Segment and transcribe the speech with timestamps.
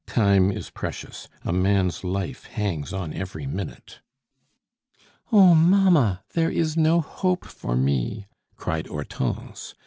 [0.07, 3.99] "Time is precious; a man's life hangs on every minute."
[5.31, 8.25] "Oh, mamma, there is no hope for me!"
[8.55, 9.75] cried Hortense.